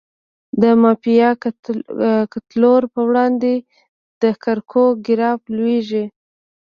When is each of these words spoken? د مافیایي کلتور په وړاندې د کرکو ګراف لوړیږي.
د 0.61 0.63
مافیایي 0.83 1.39
کلتور 2.33 2.81
په 2.93 2.99
وړاندې 3.09 3.53
د 4.21 4.23
کرکو 4.43 4.85
ګراف 5.05 5.41
لوړیږي. 5.55 6.05